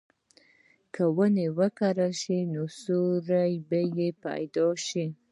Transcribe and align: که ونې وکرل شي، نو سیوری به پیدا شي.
که 0.93 1.03
ونې 1.15 1.47
وکرل 1.59 2.13
شي، 2.21 2.39
نو 2.53 2.61
سیوری 2.81 3.55
به 3.69 3.79
پیدا 4.23 4.67
شي. 4.87 5.05